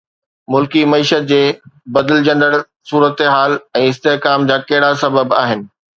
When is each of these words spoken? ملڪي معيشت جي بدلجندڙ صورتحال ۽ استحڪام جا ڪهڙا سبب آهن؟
ملڪي 0.53 0.79
معيشت 0.93 1.27
جي 1.31 1.41
بدلجندڙ 1.97 2.49
صورتحال 2.93 3.57
۽ 3.83 3.87
استحڪام 3.93 4.49
جا 4.53 4.59
ڪهڙا 4.73 4.91
سبب 5.07 5.37
آهن؟ 5.43 5.67